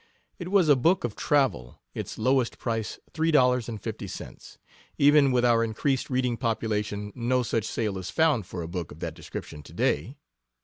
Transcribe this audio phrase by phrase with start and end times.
[0.39, 4.57] It was a book of travel, its lowest price three dollars and fifty cents.
[4.97, 8.99] Even with our increased reading population no such sale is found for a book of
[9.01, 10.17] that description to day.